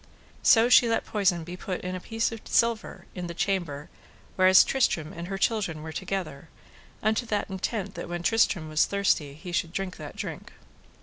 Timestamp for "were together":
5.83-6.49